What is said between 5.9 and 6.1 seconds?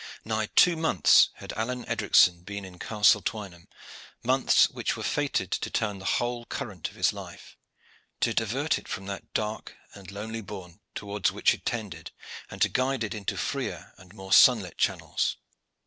the